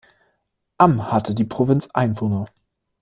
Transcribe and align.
Am 0.79 1.11
hatte 1.11 1.35
die 1.35 1.43
Provinz 1.43 1.85
Einwohner. 1.93 2.45